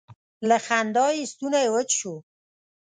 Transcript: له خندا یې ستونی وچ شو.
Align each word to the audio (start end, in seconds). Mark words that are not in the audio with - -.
له 0.49 0.57
خندا 0.65 1.05
یې 1.17 1.23
ستونی 1.31 1.65
وچ 1.73 1.89
شو. 1.99 2.15